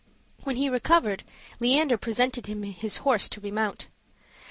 When 0.45 0.55
he 0.55 0.67
recovered, 0.67 1.23
Leander 1.59 1.95
presented 1.95 2.47
him 2.47 2.63
his 2.63 2.97
horse 3.05 3.29
to 3.29 3.39
remount. 3.39 3.85